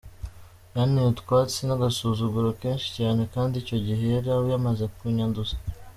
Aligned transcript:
Yanteye 0.75 1.07
utwatsi 1.13 1.59
n’agasuzuguro 1.65 2.47
kenshi 2.61 2.87
cyane, 2.97 3.21
kandi 3.33 3.53
icyo 3.61 3.77
gihe 3.85 4.03
yari 4.15 4.29
yamaze 4.51 4.83
kunyanduza. 4.95 5.55